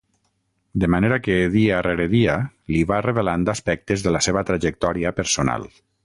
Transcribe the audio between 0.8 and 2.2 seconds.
De manera que, dia rere